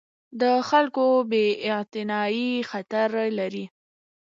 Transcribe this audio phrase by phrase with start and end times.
[0.41, 3.09] د خلکو بې اعتنايي خطر
[3.39, 3.65] لري